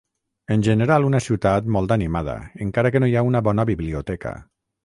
En 0.53 0.63
general, 0.67 1.05
una 1.09 1.19
ciutat 1.25 1.69
molt 1.77 1.95
animada, 1.97 2.35
encara 2.67 2.93
que 2.97 3.03
no 3.05 3.11
hi 3.13 3.17
ha 3.21 3.27
una 3.31 3.47
bona 3.49 3.71
biblioteca. 3.73 4.35